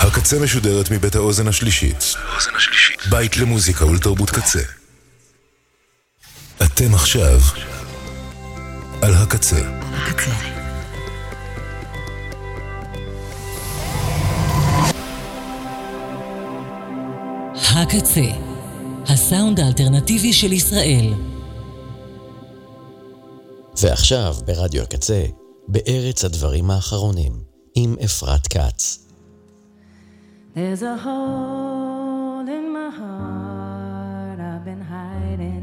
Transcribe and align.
הקצה 0.00 0.38
משודרת 0.38 0.90
מבית 0.90 1.14
האוזן 1.14 1.48
השלישית. 1.48 2.14
בית 3.10 3.36
למוזיקה 3.36 3.86
ולתרבות 3.86 4.30
קצה. 4.30 4.62
אתם 6.62 6.94
עכשיו 6.94 7.40
על 9.02 9.14
הקצה. 9.14 9.60
הקצה. 9.92 10.30
הקצה, 17.54 18.30
הסאונד 19.06 19.60
האלטרנטיבי 19.60 20.32
של 20.32 20.52
ישראל. 20.52 21.14
ועכשיו 23.82 24.34
ברדיו 24.46 24.82
הקצה, 24.82 25.24
בארץ 25.68 26.24
הדברים 26.24 26.70
האחרונים, 26.70 27.32
עם 27.74 27.96
אפרת 28.04 28.46
כץ. 28.46 29.07
There's 30.54 30.82
a 30.82 30.96
hole 30.96 32.48
in 32.48 32.72
my 32.72 32.90
heart 32.90 34.40
I've 34.40 34.64
been 34.64 34.80
hiding. 34.80 35.58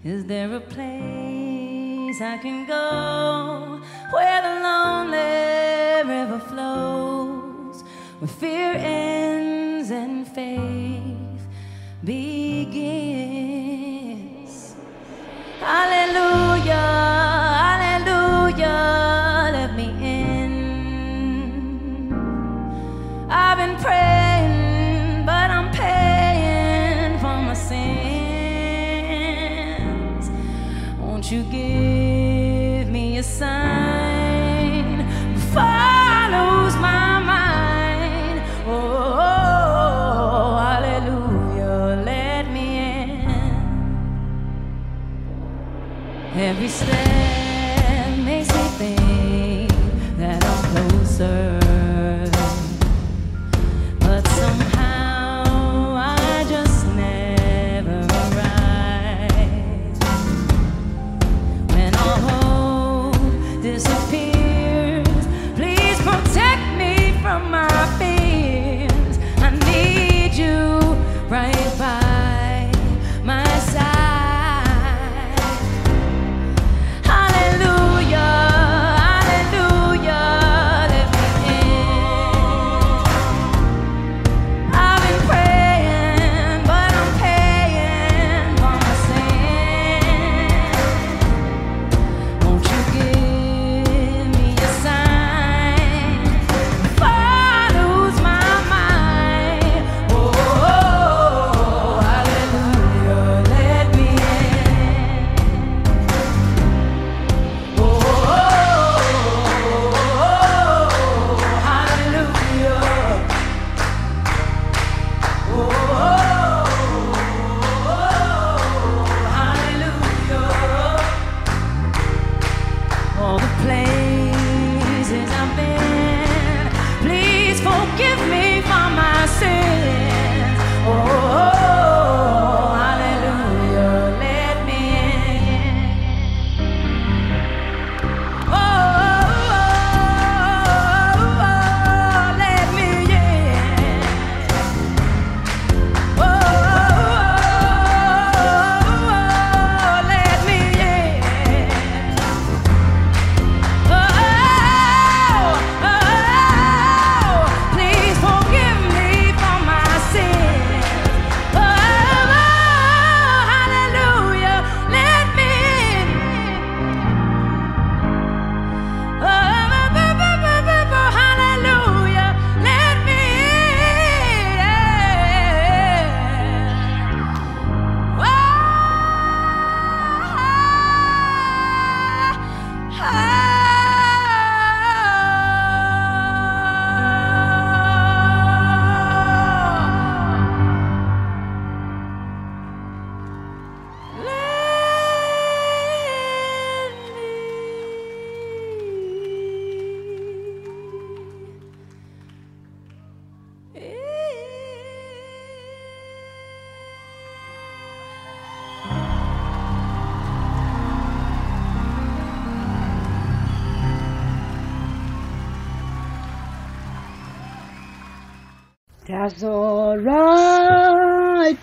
Is 0.05 0.25
there 0.25 0.55
a 0.55 0.61
place 0.61 2.21
I 2.21 2.39
can 2.39 2.65
go 2.67 3.81
where 4.13 4.43
the 4.43 4.61
lonely 4.63 6.05
river 6.15 6.39
flows, 6.39 7.83
where 8.21 8.29
fear 8.29 8.73
ends 8.77 9.91
and 9.91 10.27
faith 10.29 10.86
Hallelujah, 15.67 16.91
hallelujah, 17.65 19.51
let 19.53 19.75
me 19.75 19.89
in. 20.01 20.53
I've 23.29 23.59
been 23.59 23.77
praying, 23.77 25.27
but 25.27 25.51
I'm 25.51 25.69
paying 25.73 27.19
for 27.19 27.37
my 27.49 27.55
sins. 27.55 27.91
Won't 31.01 31.33
you 31.33 31.43
give 31.43 31.66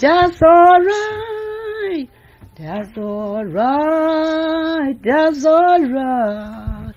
That's 0.03 0.41
all 0.41 0.81
right. 0.81 2.09
That's 2.57 2.97
all 2.97 3.45
right. 3.45 4.95
That's 5.01 5.45
all 5.45 5.81
right. 5.81 6.91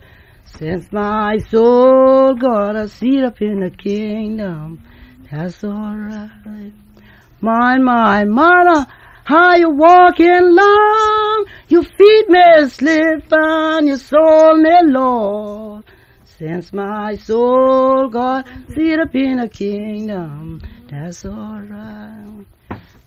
Since 0.58 0.90
my 0.90 1.38
soul 1.48 2.34
got 2.34 2.74
a 2.74 2.88
seat 2.88 3.22
up 3.22 3.40
in 3.40 3.60
the 3.60 3.70
kingdom, 3.70 4.82
that's 5.30 5.62
all 5.62 5.96
right. 5.96 6.72
My, 7.40 7.78
my, 7.78 8.24
mother, 8.24 8.88
how 9.22 9.54
you 9.54 9.70
walking 9.70 10.56
long? 10.56 11.46
Your 11.68 11.84
feet 11.84 12.24
may 12.28 12.68
slip 12.68 13.28
and 13.30 13.86
your 13.86 13.98
soul 13.98 14.56
may 14.56 14.82
Lord. 14.82 15.84
Since 16.40 16.72
my 16.72 17.14
soul 17.14 18.08
got 18.08 18.48
seat 18.74 18.98
up 18.98 19.14
in 19.14 19.36
the 19.36 19.48
kingdom, 19.48 20.60
that's 20.90 21.24
all 21.24 21.60
right. 21.60 22.46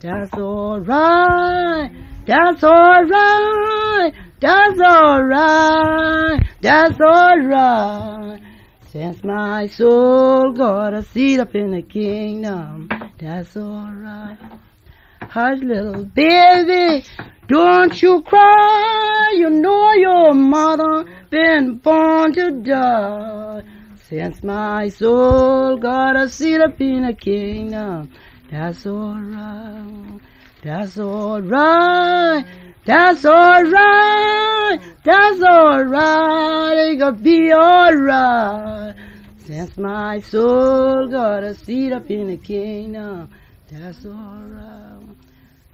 That's 0.02 0.34
all 0.36 0.80
right. 0.80 1.92
that's 2.26 2.64
alright, 2.64 4.14
that's 4.40 4.80
alright, 4.80 6.42
that's 6.62 7.02
alright. 7.02 8.42
Since 8.94 9.24
my 9.26 9.68
soul 9.68 10.54
got 10.54 10.94
a 10.94 11.04
seat 11.04 11.42
up 11.42 11.54
in 11.54 11.72
the 11.72 11.82
kingdom, 11.82 12.88
that's 13.18 13.58
alright. 13.58 14.38
Hush, 15.22 15.60
little 15.60 16.06
baby, 16.06 17.04
don't 17.48 18.02
you 18.02 18.22
cry. 18.22 19.34
You 19.36 19.50
know 19.50 19.92
your 19.96 20.34
mother 20.34 21.12
been 21.30 21.76
born 21.76 22.32
to 22.36 22.52
die. 22.52 23.64
Since 24.08 24.44
my 24.44 24.88
soul 24.88 25.76
got 25.78 26.16
a 26.16 26.30
seat 26.30 26.62
up 26.62 26.80
in 26.80 27.06
the 27.06 27.14
kingdom, 27.14 28.12
that's 28.52 28.86
alright. 28.86 30.22
That's 30.64 30.98
alright. 30.98 32.46
That's 32.86 33.26
alright. 33.26 34.80
That's 35.04 35.42
alright. 35.42 36.78
It 36.78 36.96
gonna 36.98 37.18
be 37.18 37.54
alright. 37.54 38.96
Since 39.46 39.78
my 39.78 40.22
soul 40.22 41.08
got 41.08 41.44
a 41.44 41.56
seat 41.56 41.92
up 41.92 42.10
in 42.10 42.28
the 42.28 42.38
kingdom, 42.38 43.30
that's 43.72 44.06
alright. 44.06 45.16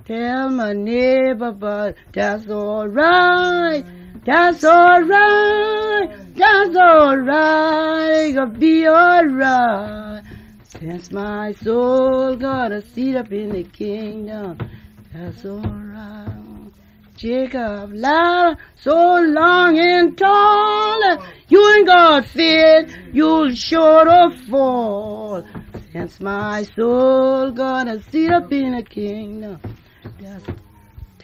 Tell 0.06 0.50
my 0.50 0.74
neighbor, 0.74 1.52
but 1.52 1.96
that's 2.14 2.48
alright. 2.48 3.86
That's 4.26 4.64
alright. 4.64 6.36
That's 6.36 6.76
alright. 6.76 8.30
It 8.30 8.34
gonna 8.34 8.60
be 8.60 8.88
alright. 8.88 10.24
Since 10.80 11.12
my 11.12 11.54
soul 11.54 12.36
got 12.36 12.72
a 12.72 12.82
seat 12.82 13.16
up 13.16 13.32
in 13.32 13.50
the 13.50 13.64
kingdom, 13.64 14.58
that's 15.14 15.46
alright. 15.46 16.28
Jacob, 17.16 17.94
ladder 17.94 18.60
so 18.76 19.22
long 19.22 19.80
and 19.80 20.18
tall, 20.18 21.26
you 21.48 21.76
ain't 21.76 21.88
got 21.88 22.26
fit, 22.26 22.90
you'll 23.14 23.56
sure 23.56 24.04
to 24.04 24.38
fall. 24.50 25.46
Since 25.94 26.20
my 26.20 26.64
soul 26.76 27.52
got 27.52 27.88
a 27.88 28.04
seat 28.12 28.32
up 28.32 28.52
in 28.52 28.76
the 28.76 28.84
kingdom, 28.84 29.62
that's 30.20 30.44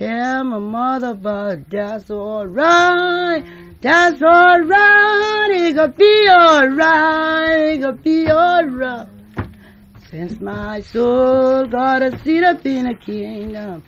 Tell 0.01 0.43
my 0.45 0.57
mother, 0.57 1.63
that's 1.69 2.09
alright. 2.09 3.45
That's 3.81 4.19
alright. 4.19 5.51
It 5.51 5.75
gonna 5.75 5.89
be 5.89 6.27
alright. 6.27 7.75
It 7.75 7.81
gonna 7.81 7.93
be 7.97 8.31
alright. 8.31 9.07
Since 10.11 10.41
my 10.41 10.81
soul 10.81 11.67
got 11.67 12.01
a 12.01 12.19
seat 12.19 12.43
up 12.43 12.65
in 12.65 12.85
the 12.85 12.95
kingdom, 12.95 13.81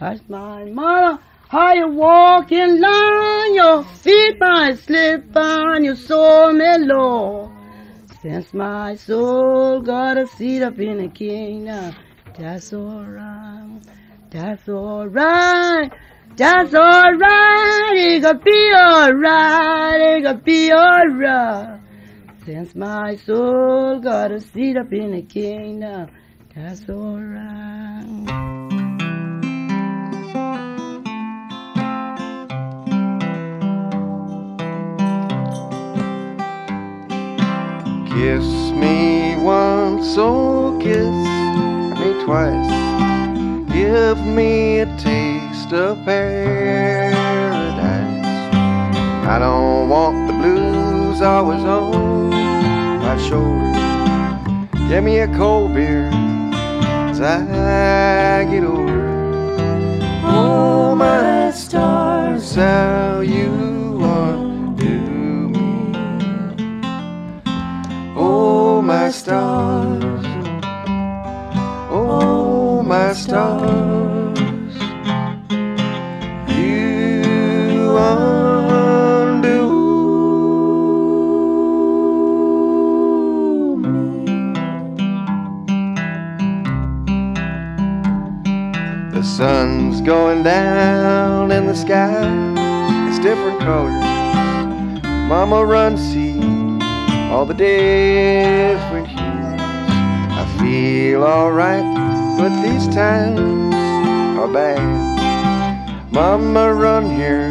that's 0.00 0.22
my 0.26 0.64
mother, 0.64 1.22
how 1.48 1.74
you 1.74 1.86
walking 1.88 2.80
long, 2.80 3.54
your 3.54 3.84
feet 3.84 4.40
might 4.40 4.78
slip 4.78 5.36
on 5.36 5.84
your 5.84 5.96
soul 5.96 6.54
mellow. 6.54 7.52
Since 8.22 8.54
my 8.54 8.96
soul 8.96 9.82
got 9.82 10.16
a 10.16 10.26
seat 10.26 10.62
up 10.62 10.78
in 10.78 10.96
the 10.96 11.08
kingdom, 11.08 11.94
that's 12.38 12.72
alright, 12.72 13.82
that's 14.30 14.66
alright, 14.66 15.92
that's 16.36 16.74
alright, 16.74 17.96
it 17.98 18.22
gonna 18.22 18.38
be 18.38 18.72
alright, 18.74 20.00
it 20.00 20.22
gonna 20.22 20.38
be 20.38 20.72
alright. 20.72 21.80
Since 22.46 22.74
my 22.74 23.16
soul 23.16 24.00
got 24.00 24.32
a 24.32 24.40
seat 24.40 24.78
up 24.78 24.92
in 24.94 25.12
the 25.12 25.20
kingdom, 25.20 26.08
that's 26.54 26.88
alright. 26.88 28.06
Kiss 38.08 38.72
me 38.72 39.36
once, 39.36 40.16
oh 40.16 40.78
kiss 40.80 41.04
me 42.00 42.24
twice. 42.24 42.70
Give 43.70 44.18
me 44.26 44.80
a 44.80 44.86
taste 44.96 45.74
of 45.74 46.02
paradise. 46.06 47.20
I 49.28 49.38
don't 49.38 49.90
want 49.90 50.26
the 50.26 50.32
blues 50.32 50.69
always 51.22 51.62
on 51.64 52.30
my 52.30 53.16
shoulder. 53.28 53.72
Give 54.88 55.04
me 55.04 55.18
a 55.18 55.28
cold 55.36 55.74
beer 55.74 56.08
as 57.10 57.20
I 57.20 58.44
get 58.50 58.64
older. 58.64 59.08
Oh, 60.24 60.94
my 60.94 61.50
stars, 61.50 62.54
how 62.54 63.20
you 63.20 64.00
undo 64.02 65.48
me. 65.48 65.94
Oh, 68.16 68.80
my 68.82 69.10
stars. 69.10 70.24
Oh, 71.90 72.82
my 72.82 73.12
stars. 73.12 74.38
You 76.48 77.96
undo 77.98 78.39
sun's 89.40 90.02
going 90.02 90.42
down 90.42 91.50
in 91.50 91.66
the 91.66 91.74
sky 91.74 92.28
It's 93.08 93.18
different 93.20 93.58
colors. 93.60 94.04
Mama 95.32 95.64
run 95.64 95.96
see 95.96 96.38
all 97.32 97.46
the 97.46 97.54
different 97.54 99.06
hues. 99.06 99.60
I 100.40 100.44
feel 100.60 101.24
alright, 101.24 101.88
but 102.38 102.52
these 102.60 102.86
times 102.88 103.74
are 104.38 104.52
bad. 104.52 106.12
Mama 106.12 106.74
run 106.74 107.06
here, 107.08 107.50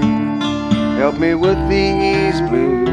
help 0.99 1.17
me 1.17 1.33
with 1.33 1.57
these 1.67 2.39
blues. 2.41 2.87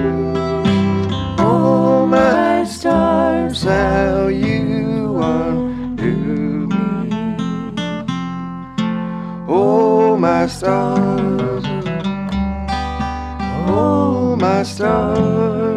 Oh 1.39 2.07
my 2.07 2.65
stars, 2.65 3.63
how 3.63 4.29
you 4.29 5.19
undo 5.21 5.66
Oh 9.49 10.17
my 10.17 10.49
stars, 10.49 11.65
oh 13.69 14.35
my 14.37 14.65
stars, 14.65 15.76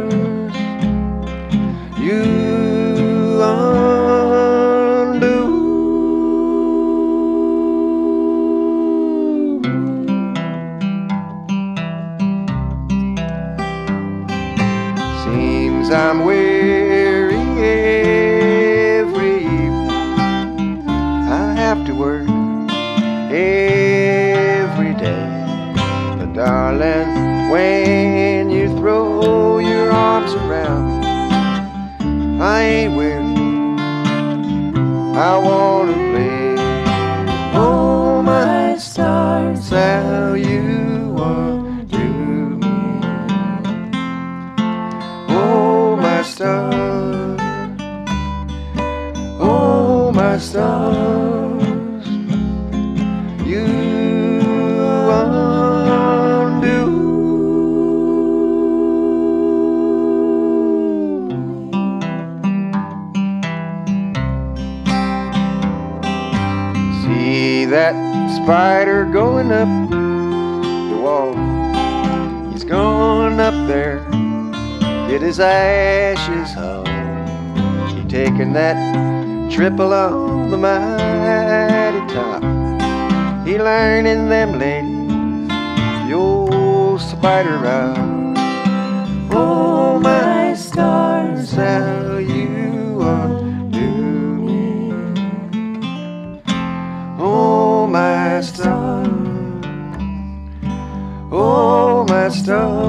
spider 68.50 69.06
going 69.06 69.52
up 69.52 69.92
the 69.92 70.98
wall? 71.00 71.36
He's 72.52 72.64
going 72.64 73.40
up 73.40 73.54
there 73.68 74.00
get 75.08 75.22
his 75.22 75.40
ashes 75.40 76.52
home. 76.56 76.88
She 77.92 78.04
taking 78.06 78.54
that 78.54 79.52
trip 79.52 79.80
on 79.80 80.50
the 80.50 80.58
mighty 80.58 82.02
top. 82.12 82.42
he 83.46 83.60
learning 83.60 84.30
them 84.30 84.58
ladies 84.58 85.48
the 86.08 86.16
old 86.16 87.00
spider 87.02 87.56
route. 87.60 88.36
Oh, 89.32 90.00
my 90.00 90.56
stars, 90.56 91.52
how 91.52 91.89
Oh, 102.52 102.89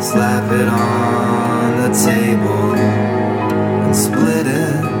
slap 0.00 0.50
it 0.52 0.68
on 0.68 1.76
the 1.82 1.90
table 2.06 2.74
and 2.74 3.94
split 3.96 4.46
it. 4.46 4.99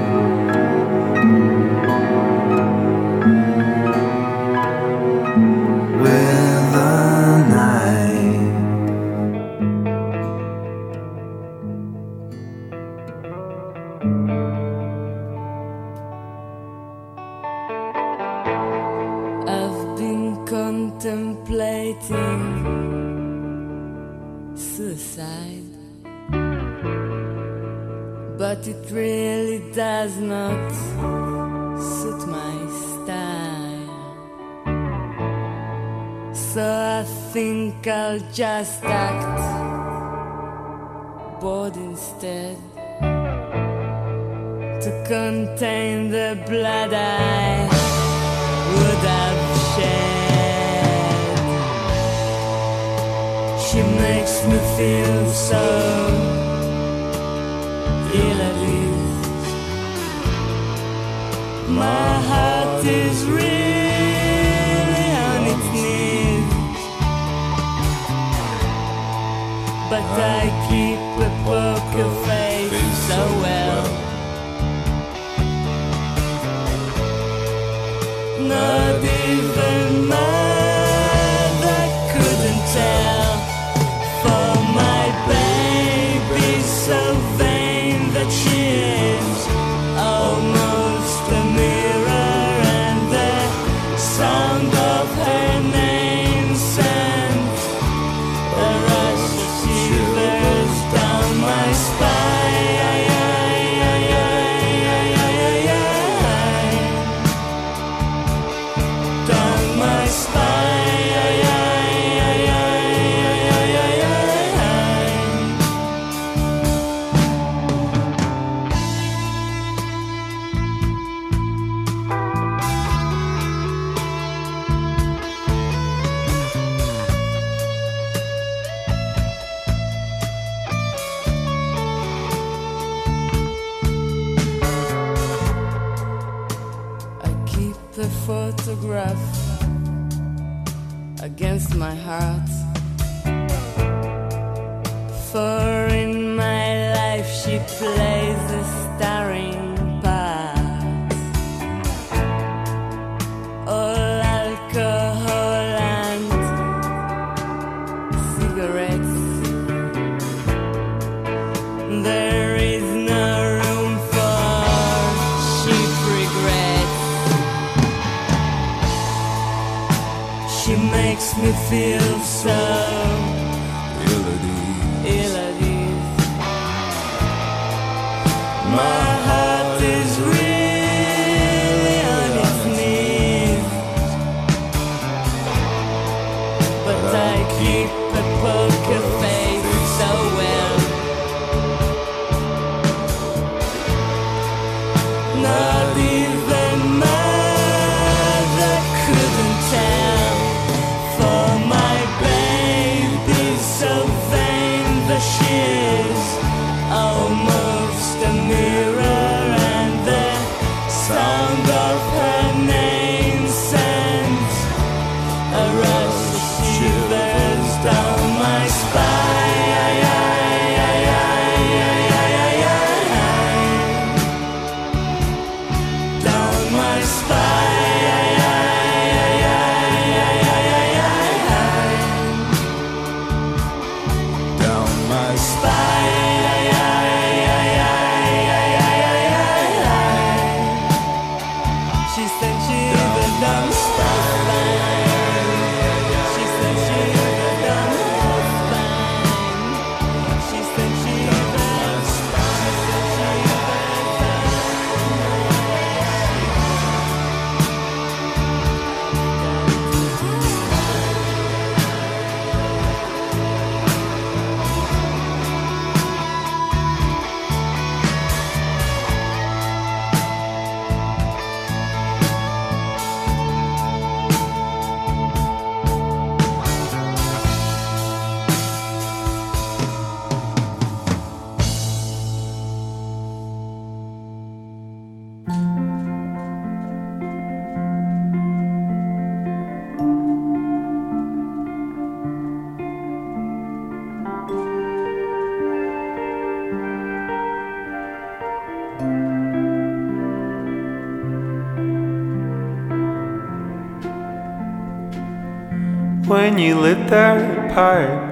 When 306.26 306.58
you 306.58 306.78
lit 306.78 307.08
that 307.08 307.72
pipe. 307.74 308.30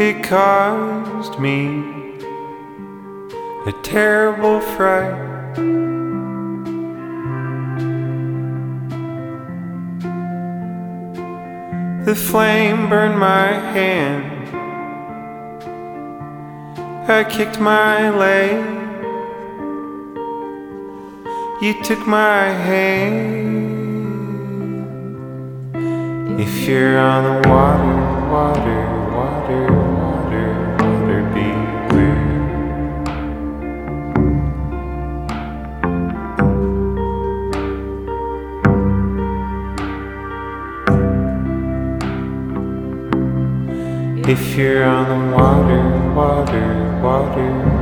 It 0.00 0.22
caused 0.22 1.38
me 1.40 1.98
a 3.66 3.72
terrible 3.82 4.60
fright. 4.60 5.26
The 12.04 12.14
flame 12.14 12.88
burned 12.88 13.18
my 13.18 13.52
hand. 13.74 14.24
I 17.10 17.24
kicked 17.24 17.58
my 17.58 18.10
leg. 18.10 18.64
You 21.60 21.82
took 21.82 22.06
my 22.06 22.44
hand. 22.50 23.77
If 26.40 26.68
you're 26.68 26.96
on 27.00 27.24
the 27.24 27.48
water, 27.48 27.96
water, 28.30 28.86
water, 29.10 29.72
water, 29.98 30.76
water, 30.78 31.20
beware. 31.34 32.14
If 44.28 44.56
you're 44.56 44.84
on 44.84 45.08
the 45.08 45.18
water, 45.36 45.82
water, 46.14 47.00
water, 47.02 47.77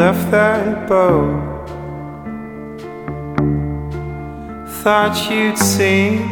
left 0.00 0.30
that 0.30 0.88
boat, 0.88 1.68
thought 4.80 5.14
you'd 5.30 5.58
sink 5.58 6.22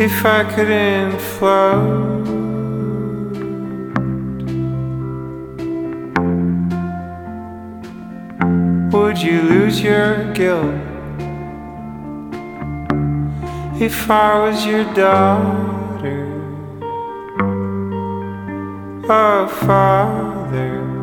if 0.00 0.24
I 0.24 0.44
couldn't 0.54 1.18
float. 1.18 2.28
Would 8.92 9.18
you 9.18 9.42
lose 9.42 9.82
your 9.82 10.32
guilt 10.34 10.76
if 13.80 14.08
I 14.08 14.38
was 14.44 14.64
your 14.64 14.84
daughter? 14.94 16.22
Oh, 19.10 19.48
father, 19.66 20.97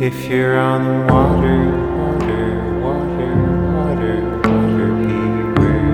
if 0.00 0.26
you're 0.26 0.58
on 0.58 0.84
the 0.84 1.12
water, 1.12 1.70
water, 1.96 2.80
water, 2.82 3.34
water, 3.72 4.16
water, 4.44 4.88
beware. 5.00 5.86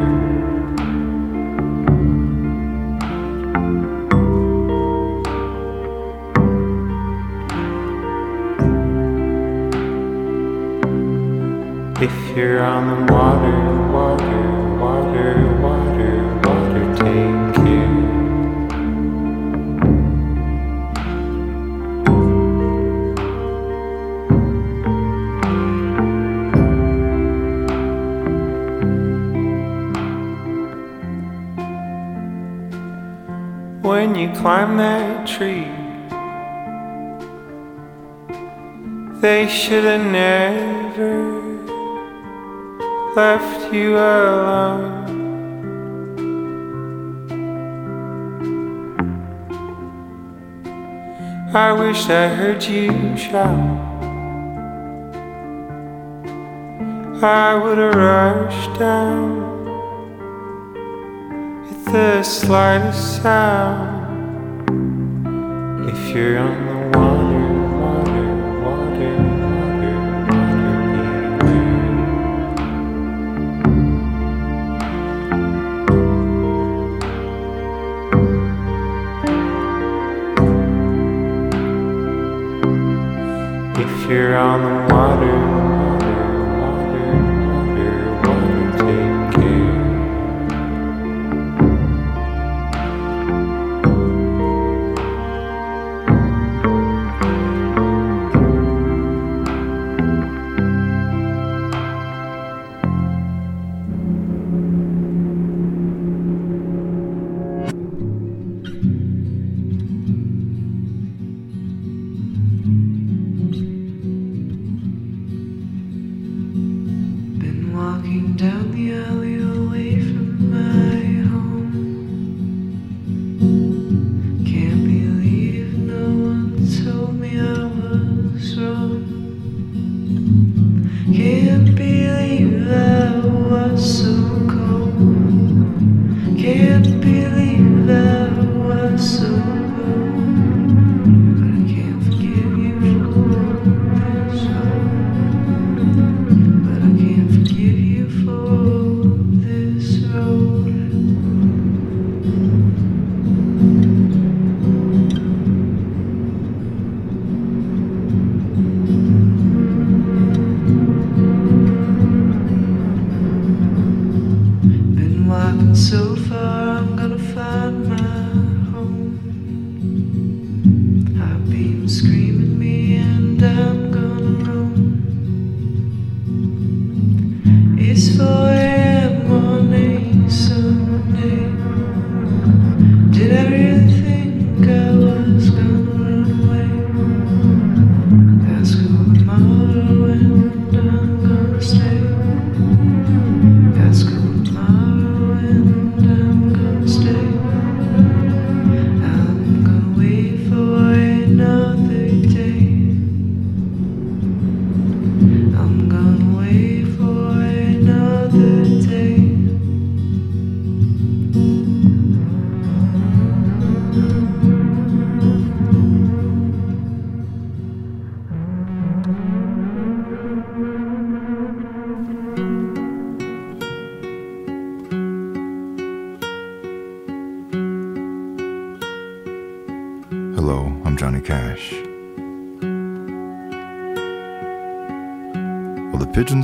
If 12.03 12.37
you're 12.37 12.65
on 12.65 13.07
the 13.07 13.13
water, 13.13 13.62
climb 34.41 34.77
that 34.77 35.27
tree, 35.27 35.69
they 39.21 39.47
should 39.49 39.85
have 39.85 40.11
never 40.11 41.43
left 43.15 43.73
you 43.73 43.97
alone. 43.97 45.03
I 51.55 51.73
wish 51.73 52.09
I 52.09 52.29
heard 52.29 52.63
you 52.65 53.17
shout. 53.17 53.93
I 57.23 57.55
would 57.55 57.79
have 57.79 57.95
rushed 57.95 58.79
down 58.79 59.69
at 61.71 61.93
the 61.93 62.23
slightest 62.23 63.23
sound. 63.23 63.92
On 66.15 66.72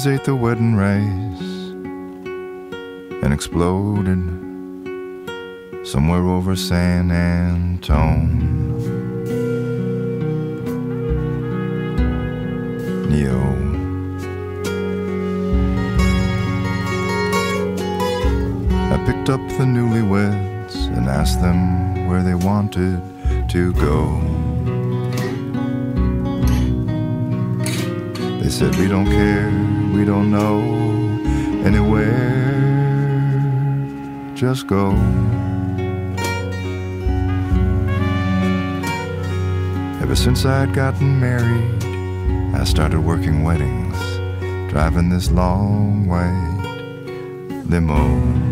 Ate 0.06 0.22
the 0.22 0.34
wedding 0.36 0.76
rice 0.76 1.40
and 3.22 3.32
exploded 3.34 4.22
somewhere 5.84 6.24
over 6.24 6.54
San 6.54 7.10
Antone. 7.10 8.78
Neo. 13.10 13.40
I 18.92 18.96
picked 19.04 19.28
up 19.30 19.40
the 19.58 19.64
newlyweds 19.64 20.76
and 20.96 21.08
asked 21.08 21.40
them 21.40 22.06
where 22.06 22.22
they 22.22 22.36
wanted 22.36 23.02
to 23.50 23.72
go. 23.72 24.47
They 28.48 28.54
said, 28.54 28.76
We 28.76 28.88
don't 28.88 29.04
care, 29.04 29.50
we 29.92 30.06
don't 30.06 30.30
know 30.30 30.62
anywhere, 31.66 32.48
just 34.34 34.66
go. 34.66 34.92
Ever 40.00 40.16
since 40.16 40.46
I'd 40.46 40.72
gotten 40.72 41.20
married, 41.20 41.84
I 42.54 42.64
started 42.64 43.00
working 43.00 43.44
weddings, 43.44 43.98
driving 44.72 45.10
this 45.10 45.30
long 45.30 46.06
white 46.06 46.64
limo. 47.68 48.46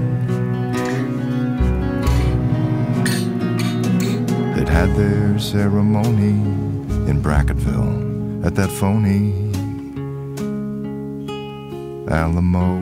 Had 4.69 4.95
their 4.95 5.39
ceremony 5.39 6.37
in 7.09 7.23
Brackettville 7.23 8.45
at 8.45 8.55
that 8.57 8.69
phony 8.69 9.46
Alamo. 12.17 12.79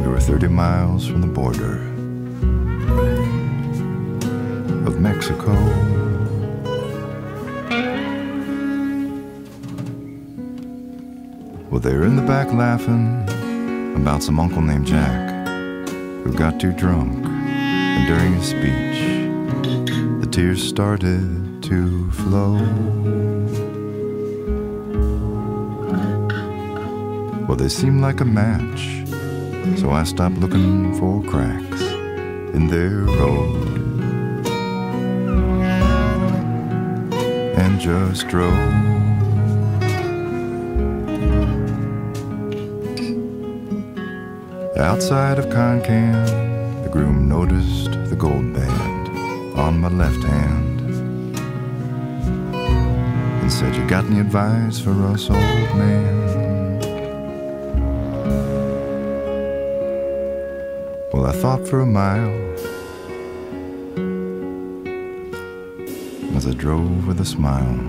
We 0.00 0.08
were 0.08 0.18
30 0.18 0.48
miles 0.48 1.06
from 1.06 1.20
the 1.20 1.28
border 1.28 1.74
of 4.84 4.98
Mexico. 4.98 5.52
Well, 11.70 11.80
they 11.80 11.94
were 11.94 12.04
in 12.04 12.16
the 12.16 12.22
back 12.26 12.52
laughing 12.52 13.24
about 13.94 14.24
some 14.24 14.40
uncle 14.40 14.60
named 14.60 14.86
Jack 14.86 15.88
who 16.24 16.32
got 16.34 16.58
too 16.58 16.72
drunk, 16.72 17.14
and 17.24 18.08
during 18.08 18.34
his 18.34 18.48
speech, 18.48 20.20
the 20.20 20.28
tears 20.28 20.60
started 20.60 21.62
to 21.62 22.10
flow. 22.10 23.31
Well, 27.52 27.58
they 27.58 27.68
seemed 27.68 28.00
like 28.00 28.22
a 28.22 28.24
match, 28.24 29.06
so 29.78 29.90
I 29.90 30.04
stopped 30.04 30.36
looking 30.38 30.98
for 30.98 31.22
cracks 31.22 31.82
in 32.56 32.66
their 32.68 33.00
road 33.00 33.68
and 37.58 37.78
just 37.78 38.26
drove. 38.28 38.54
Outside 44.78 45.38
of 45.38 45.44
Concan, 45.50 46.84
the 46.84 46.88
groom 46.88 47.28
noticed 47.28 47.92
the 48.08 48.16
gold 48.16 48.54
band 48.54 49.58
on 49.58 49.78
my 49.78 49.90
left 49.90 50.24
hand 50.24 50.80
and 53.42 53.52
said, 53.52 53.76
You 53.76 53.86
got 53.86 54.06
any 54.06 54.20
advice 54.20 54.78
for 54.78 54.92
us, 55.08 55.28
old 55.28 55.38
man? 55.76 56.41
Thought 61.42 61.66
for 61.66 61.80
a 61.80 61.86
mile 61.86 62.30
as 66.36 66.46
I 66.46 66.52
drove 66.52 67.08
with 67.08 67.20
a 67.20 67.24
smile. 67.24 67.80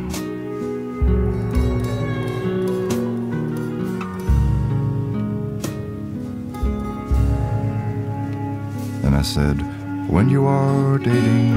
And 9.04 9.14
I 9.16 9.22
said, 9.22 9.62
when 10.10 10.30
you 10.30 10.48
are 10.48 10.98
dating, 10.98 11.50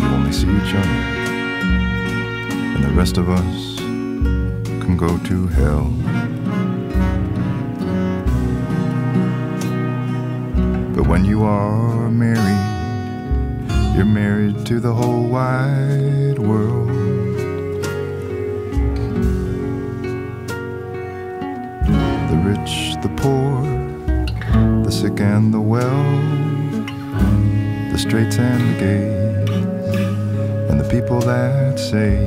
you 0.00 0.06
only 0.06 0.32
see 0.32 0.48
each 0.48 0.74
other. 0.74 1.00
And 2.76 2.82
the 2.82 2.94
rest 2.94 3.18
of 3.18 3.28
us 3.28 3.76
can 3.76 4.96
go 4.96 5.18
to 5.18 5.46
hell. 5.48 6.13
When 11.14 11.24
you 11.24 11.44
are 11.44 12.10
married, 12.10 13.94
you're 13.94 14.04
married 14.04 14.66
to 14.66 14.80
the 14.80 14.92
whole 14.92 15.28
wide 15.28 16.40
world. 16.40 16.88
The 22.30 22.38
rich, 22.42 22.96
the 23.00 23.12
poor, 23.16 23.62
the 24.82 24.90
sick 24.90 25.20
and 25.20 25.54
the 25.54 25.60
well, 25.60 26.02
the 27.92 27.96
straights 27.96 28.38
and 28.38 28.74
the 28.74 28.80
gays, 28.80 29.50
and 30.68 30.80
the 30.80 30.88
people 30.90 31.20
that 31.20 31.78
say 31.78 32.18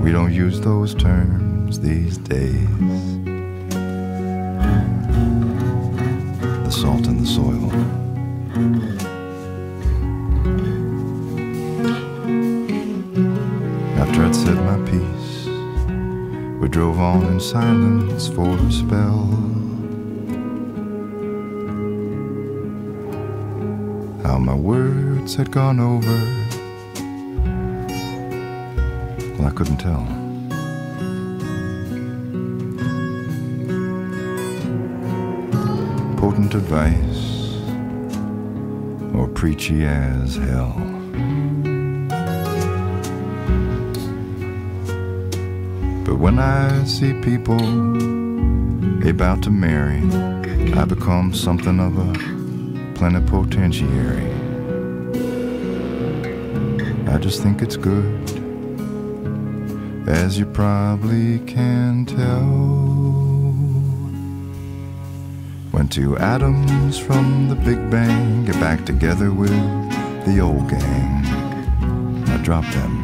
we 0.00 0.10
don't 0.10 0.32
use 0.32 0.58
those 0.58 0.94
terms 0.94 1.80
these 1.80 2.16
days. 2.16 3.13
On 17.14 17.26
in 17.26 17.38
silence 17.38 18.26
for 18.26 18.48
a 18.48 18.72
spell. 18.72 19.26
How 24.24 24.38
my 24.38 24.54
words 24.54 25.36
had 25.36 25.52
gone 25.52 25.78
over, 25.78 26.18
well, 29.38 29.46
I 29.46 29.52
couldn't 29.54 29.76
tell. 29.76 30.04
Potent 36.16 36.54
advice, 36.54 37.60
or 39.14 39.28
preachy 39.28 39.84
as 39.84 40.34
hell. 40.34 40.93
When 46.24 46.38
I 46.38 46.84
see 46.84 47.12
people 47.20 47.60
about 49.06 49.42
to 49.42 49.50
marry, 49.50 50.00
I 50.72 50.86
become 50.86 51.34
something 51.34 51.78
of 51.78 51.98
a 51.98 52.12
plenipotentiary. 52.94 54.32
I 57.12 57.18
just 57.18 57.42
think 57.42 57.60
it's 57.60 57.76
good, 57.76 58.08
as 60.08 60.38
you 60.38 60.46
probably 60.46 61.40
can 61.40 62.06
tell. 62.06 62.40
When 65.72 65.88
two 65.88 66.16
atoms 66.16 66.98
from 66.98 67.50
the 67.50 67.54
Big 67.54 67.90
Bang 67.90 68.46
get 68.46 68.58
back 68.60 68.86
together 68.86 69.30
with 69.30 69.50
the 70.24 70.40
old 70.40 70.70
gang, 70.70 71.26
I 72.28 72.38
drop 72.38 72.64
them 72.72 73.03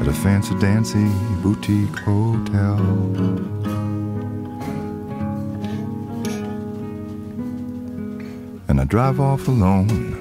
at 0.00 0.08
a 0.08 0.12
fancy 0.12 0.54
dancy 0.54 1.10
boutique 1.42 1.98
hotel. 1.98 2.78
And 8.68 8.80
I 8.80 8.84
drive 8.84 9.20
off 9.20 9.46
alone. 9.46 10.16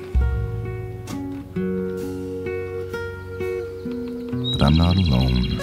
But 4.51 4.61
I'm 4.61 4.75
not 4.75 4.97
alone. 4.97 5.59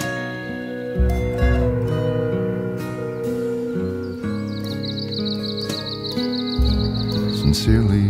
Sincerely, 7.35 8.09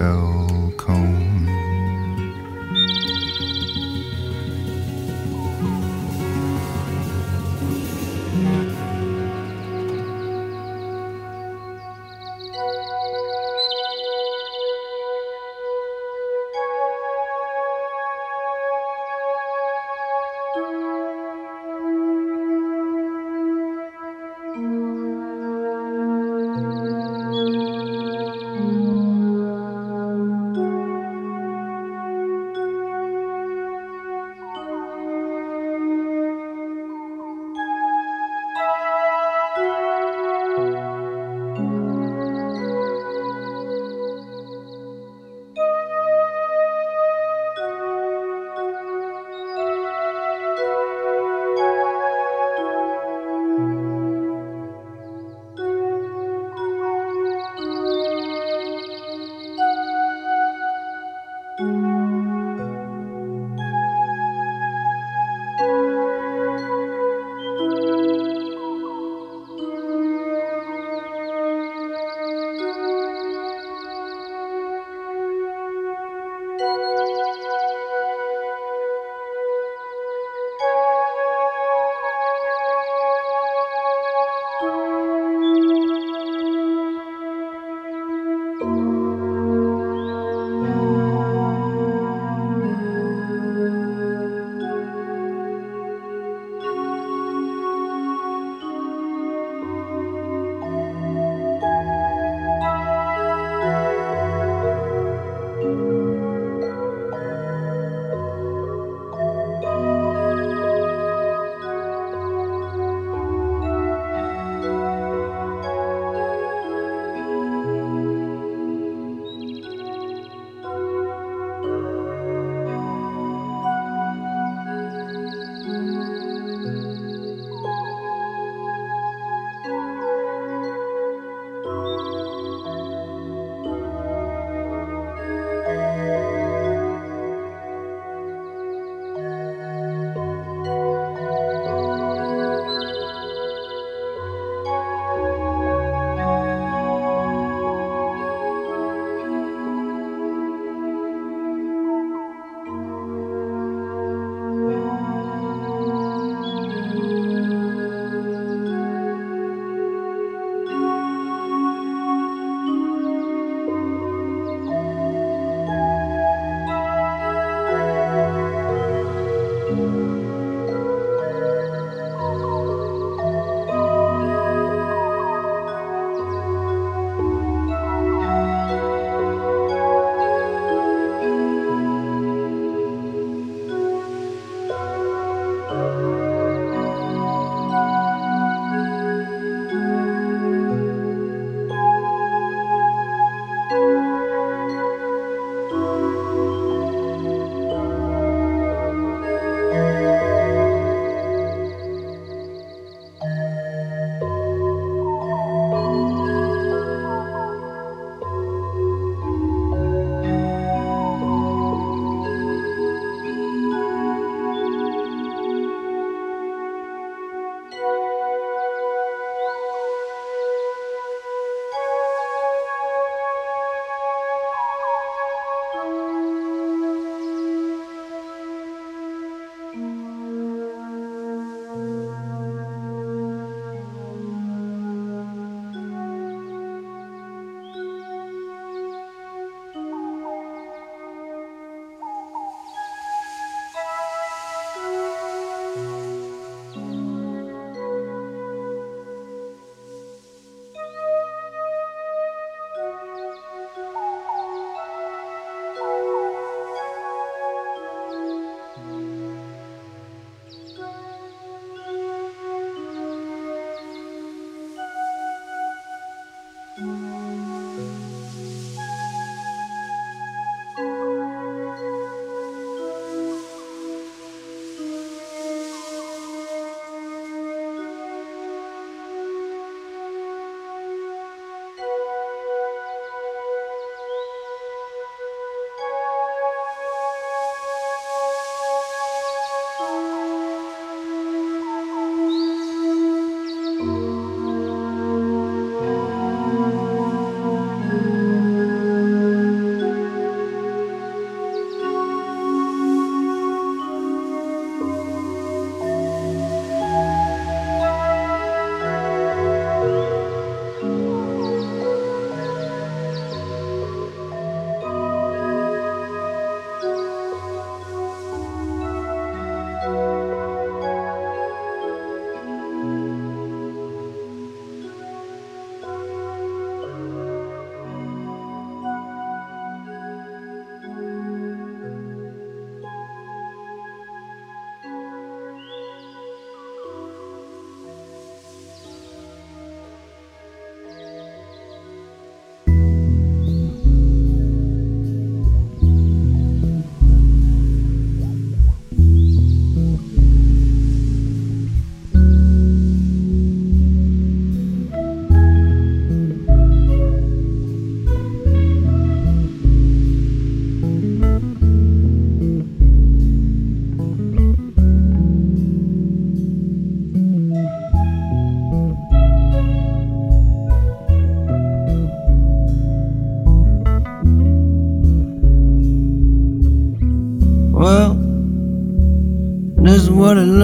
L. 0.00 0.39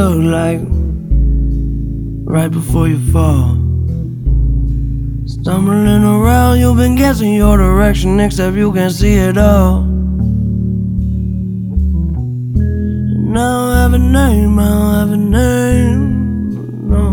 looked 0.09 0.25
like 0.25 0.61
right 2.25 2.51
before 2.51 2.87
you 2.87 2.99
fall. 3.13 3.57
Stumbling 5.27 6.05
around, 6.05 6.61
you've 6.61 6.77
been 6.77 6.95
guessing 6.95 7.35
your 7.35 7.57
direction, 7.57 8.21
except 8.21 8.57
you 8.57 8.73
can 8.73 8.91
see 8.91 9.15
it 9.15 9.37
all. 9.37 9.83
And 13.03 13.33
now 13.33 13.71
I 13.71 13.83
have 13.83 13.95
a 13.95 13.99
name, 13.99 14.59
I 14.59 14.69
don't 14.69 14.95
have 14.95 15.11
a 15.11 15.17
name, 15.17 16.89
no. 16.89 17.05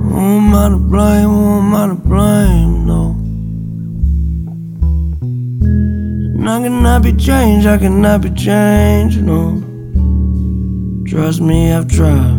Who 0.00 0.18
am 0.18 0.54
I 0.54 0.68
to 0.70 0.78
blame? 0.78 1.28
Who 1.28 1.58
am 1.58 1.74
I 1.74 1.86
to 1.88 1.94
blame? 1.94 2.86
No. 2.86 3.16
And 6.38 6.48
I 6.48 6.62
cannot 6.62 7.02
be 7.02 7.12
changed, 7.12 7.66
I 7.66 7.76
cannot 7.76 8.22
be 8.22 8.30
changed, 8.30 9.22
no. 9.22 9.67
Trust 11.10 11.40
me, 11.40 11.72
I've 11.72 11.88
tried. 11.88 12.36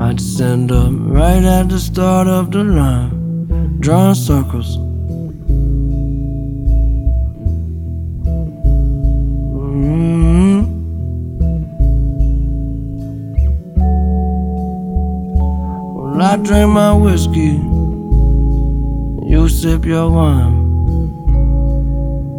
I'd 0.00 0.20
stand 0.20 0.72
up 0.72 0.92
right 0.92 1.44
at 1.44 1.68
the 1.68 1.78
start 1.78 2.26
of 2.26 2.50
the 2.50 2.64
line, 2.64 3.76
drawing 3.78 4.16
circles. 4.16 4.78
Mhm. 9.62 10.66
Well, 15.94 16.20
I 16.20 16.36
drink 16.36 16.72
my 16.72 16.92
whiskey, 16.94 17.52
you 19.30 19.48
sip 19.48 19.84
your 19.86 20.10
wine. 20.10 20.53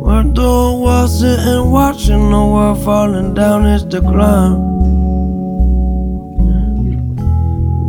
We're 0.06 0.22
doing 0.22 0.82
while 0.82 1.08
sitting 1.08 1.72
watching 1.72 2.30
the 2.30 2.38
world 2.38 2.84
falling 2.86 3.34
down 3.34 3.66
its 3.66 3.84
decline. 3.84 4.54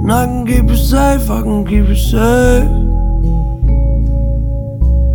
And 0.00 0.10
I 0.10 0.24
can 0.24 0.46
keep 0.46 0.64
you 0.64 0.76
safe, 0.76 1.28
I 1.28 1.42
can 1.42 1.66
keep 1.66 1.86
you 1.86 1.94
safe. 1.94 2.70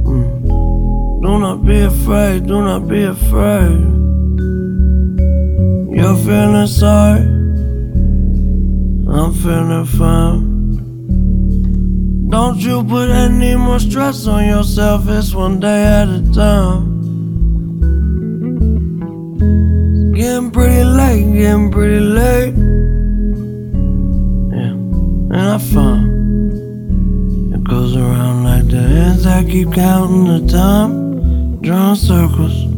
Mm. 0.06 1.22
Do 1.24 1.40
not 1.40 1.66
be 1.66 1.82
afraid, 1.82 2.46
do 2.46 2.62
not 2.62 2.88
be 2.88 3.02
afraid. 3.02 3.82
You're 5.98 6.18
feeling 6.18 6.68
sorry, 6.68 7.22
I'm 9.10 9.34
feeling 9.42 9.86
fine. 9.98 10.52
Don't 12.30 12.60
you 12.60 12.84
put 12.84 13.10
any 13.10 13.56
more 13.56 13.80
stress 13.80 14.28
on 14.28 14.46
yourself, 14.46 15.10
it's 15.10 15.34
one 15.34 15.60
day 15.60 15.84
at 15.84 16.08
a 16.08 16.22
time. 16.32 16.91
Getting 20.22 20.52
pretty 20.52 20.84
late, 20.84 21.34
getting 21.34 21.72
pretty 21.72 22.00
late. 22.00 22.54
Yeah, 24.54 24.74
and 25.34 25.48
I 25.56 25.58
found 25.58 27.54
it 27.56 27.64
goes 27.64 27.96
around 27.96 28.44
like 28.44 28.68
the 28.68 28.82
hands. 28.82 29.26
I 29.26 29.44
keep 29.44 29.74
counting 29.74 30.26
the 30.26 30.52
time, 30.52 31.60
drawing 31.62 31.96
circles. 31.96 32.71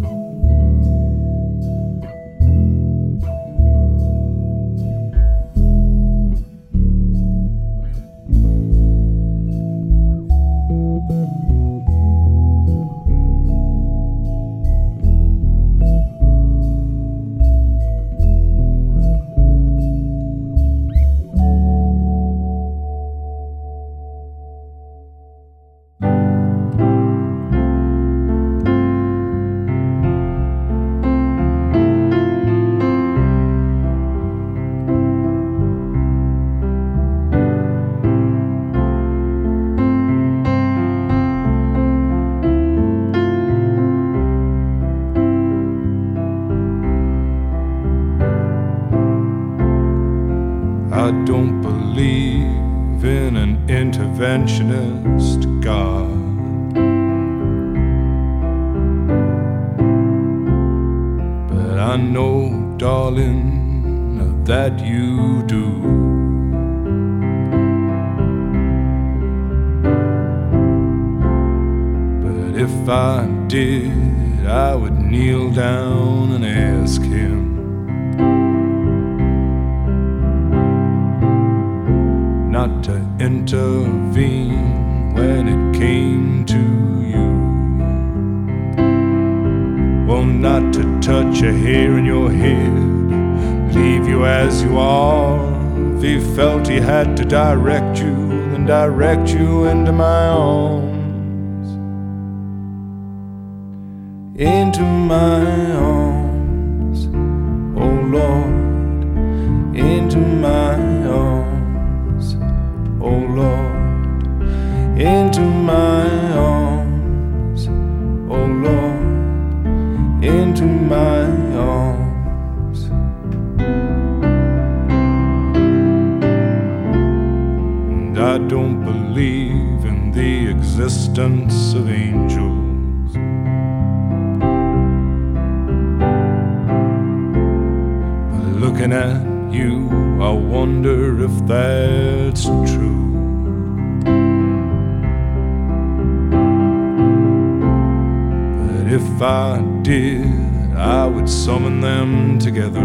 I 149.24 149.62
did, 149.84 150.76
I 150.76 151.06
would 151.06 151.30
summon 151.30 151.80
them 151.80 152.40
together. 152.40 152.82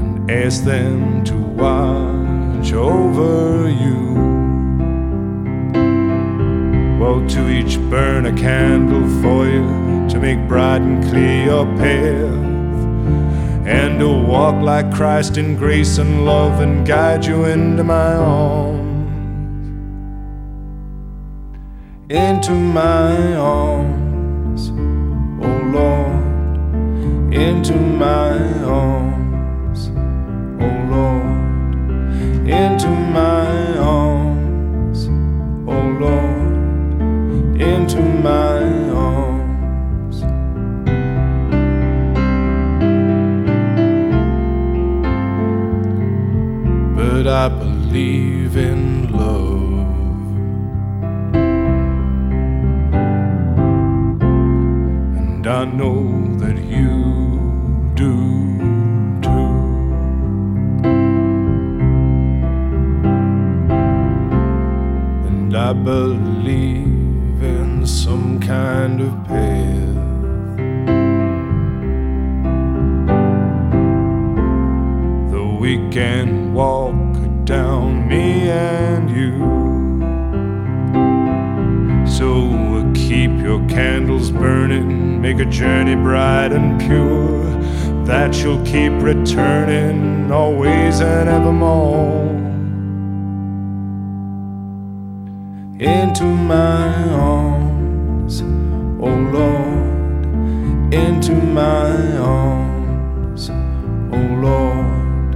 And 0.00 0.30
ask 0.30 0.64
them 0.64 1.22
to 1.24 1.36
watch 1.36 2.72
over 2.72 3.68
you. 3.68 4.14
Well, 6.98 7.24
to 7.28 7.48
each 7.48 7.78
burn 7.90 8.26
a 8.26 8.32
candle 8.32 9.06
for 9.22 9.46
you 9.46 10.08
to 10.08 10.18
make 10.18 10.48
bright 10.48 10.82
and 10.82 11.04
clear 11.04 11.44
your 11.44 11.66
path, 11.76 13.66
and 13.66 14.00
to 14.00 14.08
walk 14.08 14.60
like 14.62 14.92
Christ 14.92 15.36
in 15.36 15.56
grace 15.56 15.98
and 15.98 16.24
love 16.24 16.60
and 16.60 16.84
guide 16.86 17.24
you 17.24 17.44
into 17.44 17.84
my 17.84 18.14
arms. 18.14 18.83
into 22.10 22.52
my 22.52 23.34
arms, 23.34 24.68
oh 25.42 25.60
Lord, 25.72 27.34
into 27.34 27.74
my 27.74 28.36
arms, 28.62 29.88
oh 30.60 30.84
Lord, 30.90 32.46
into 32.46 32.88
my 32.88 33.78
arms, 33.78 35.06
oh 35.66 35.80
Lord, 35.98 37.58
into 37.58 38.02
my 38.02 38.60
arms. 38.90 40.20
But 46.98 47.26
I 47.26 47.48
believe 47.48 48.58
in 48.58 49.03
And 55.46 55.52
I 55.52 55.64
know 55.66 56.38
that 56.38 56.56
you 56.56 57.92
do 57.94 58.14
too. 59.20 59.50
And 65.28 65.54
I 65.54 65.74
believe 65.74 67.42
in 67.42 67.86
some 67.86 68.40
kind 68.40 69.02
of 69.02 69.12
path. 69.24 69.96
That 75.30 75.58
we 75.60 75.76
can 75.90 76.54
walk 76.54 77.44
down, 77.44 78.08
me 78.08 78.48
and 78.48 79.10
you. 79.10 79.34
So 82.06 82.83
keep 83.14 83.30
your 83.44 83.64
candles 83.68 84.32
burning, 84.32 85.22
make 85.22 85.38
a 85.38 85.44
journey 85.44 85.94
bright 85.94 86.50
and 86.50 86.80
pure. 86.80 87.44
That 88.04 88.34
you'll 88.42 88.64
keep 88.64 88.92
returning 89.00 90.32
always 90.32 91.00
and 91.00 91.28
evermore. 91.28 92.24
Into 95.78 96.24
my 96.24 96.92
arms, 97.10 98.42
oh 99.00 99.16
Lord, 99.36 100.92
into 100.92 101.34
my 101.34 102.16
arms, 102.18 103.48
oh 103.48 104.26
Lord, 104.46 105.34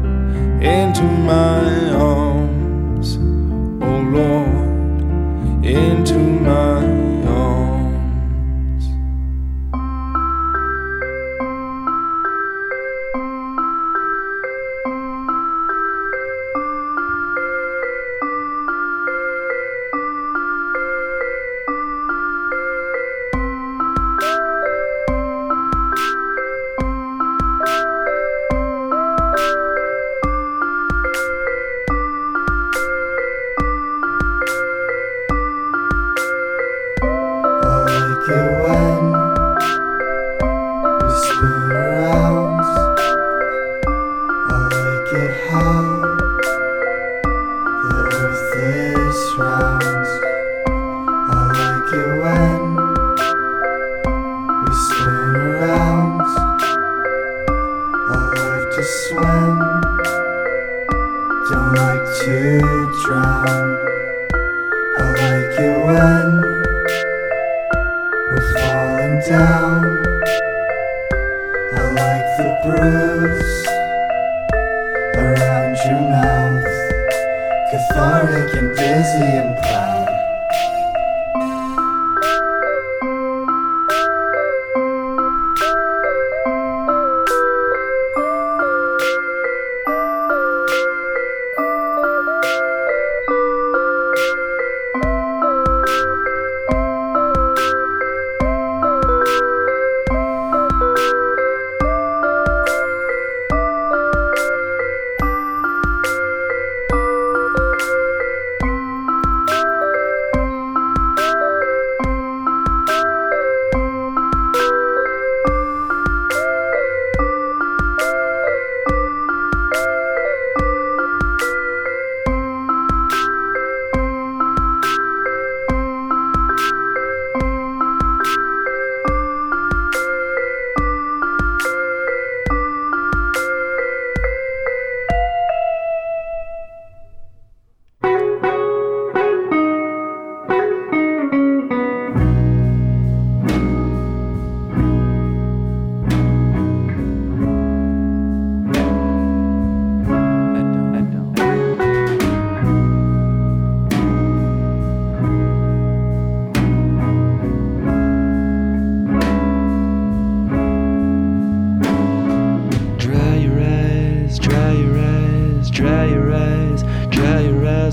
into 0.61 1.05
my 1.05 1.91
arms, 1.95 3.19
oh 3.19 4.01
Lord, 4.17 5.65
into 5.65 6.19
my 6.19 7.08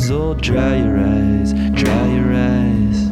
eyes, 0.05 0.11
oh, 0.11 0.33
dry 0.35 0.75
your 0.75 0.99
eyes, 0.99 1.53
dry 1.73 2.07
your 2.13 2.33
eyes. 2.35 3.09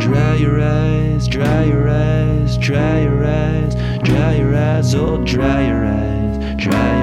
Dry 0.00 0.34
your 0.36 0.60
eyes, 0.60 1.26
dry 1.26 1.64
your 1.64 1.88
eyes, 1.88 2.56
dry 2.58 3.02
your 3.02 3.24
eyes, 3.24 3.74
dry 4.04 4.36
your 4.36 4.56
eyes, 4.56 4.94
oh, 4.94 5.24
dry 5.24 5.66
your 5.66 5.84
eyes, 5.84 6.56
dry 6.56 6.72
your 6.72 6.74
eyes. 6.76 6.97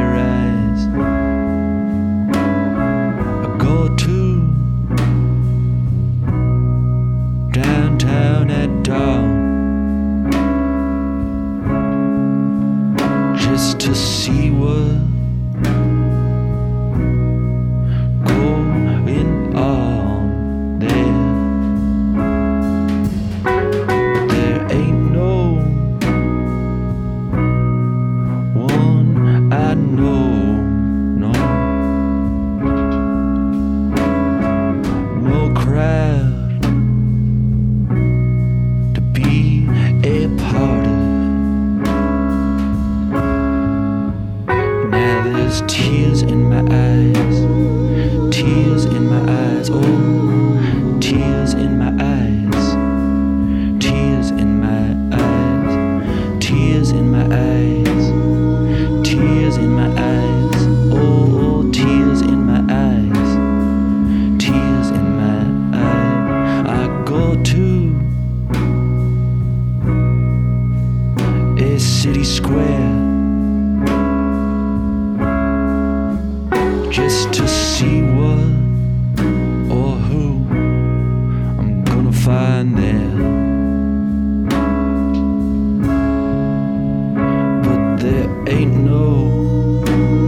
Soul 89.96 90.25